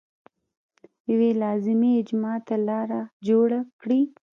یوې 1.11 1.29
لازمي 1.43 1.91
اجماع 2.01 2.37
ته 2.47 2.55
لار 2.67 2.89
جوړه 3.27 3.59
کړي. 3.81 4.01